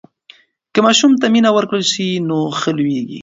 [0.73, 3.19] که ماشوم ته مینه ورکړل سي نو ښه لویېږي.